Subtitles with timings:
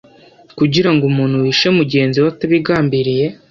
[0.57, 3.25] kugira ngo umuntu wishe mugenzi we atabigambiriye